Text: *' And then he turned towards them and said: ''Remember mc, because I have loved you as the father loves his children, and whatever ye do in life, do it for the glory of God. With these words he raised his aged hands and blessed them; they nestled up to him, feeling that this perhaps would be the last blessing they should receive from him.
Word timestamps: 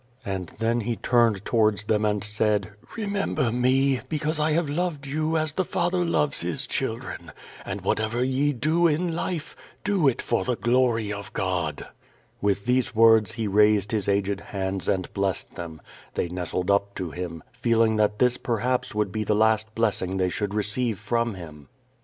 *' 0.17 0.25
And 0.25 0.51
then 0.57 0.79
he 0.79 0.95
turned 0.95 1.45
towards 1.45 1.83
them 1.83 2.05
and 2.05 2.23
said: 2.23 2.71
''Remember 2.97 3.51
mc, 3.53 4.01
because 4.09 4.39
I 4.39 4.53
have 4.53 4.67
loved 4.67 5.05
you 5.05 5.37
as 5.37 5.53
the 5.53 5.63
father 5.63 6.03
loves 6.03 6.41
his 6.41 6.65
children, 6.65 7.31
and 7.63 7.81
whatever 7.81 8.23
ye 8.23 8.51
do 8.51 8.87
in 8.87 9.15
life, 9.15 9.55
do 9.83 10.07
it 10.07 10.19
for 10.19 10.43
the 10.43 10.55
glory 10.55 11.13
of 11.13 11.31
God. 11.33 11.85
With 12.41 12.65
these 12.65 12.95
words 12.95 13.33
he 13.33 13.45
raised 13.47 13.91
his 13.91 14.09
aged 14.09 14.39
hands 14.41 14.87
and 14.89 15.13
blessed 15.13 15.53
them; 15.53 15.79
they 16.15 16.29
nestled 16.29 16.71
up 16.71 16.95
to 16.95 17.11
him, 17.11 17.43
feeling 17.51 17.97
that 17.97 18.17
this 18.17 18.37
perhaps 18.39 18.95
would 18.95 19.11
be 19.11 19.23
the 19.23 19.35
last 19.35 19.75
blessing 19.75 20.17
they 20.17 20.29
should 20.29 20.55
receive 20.55 20.97
from 20.97 21.35
him. 21.35 21.67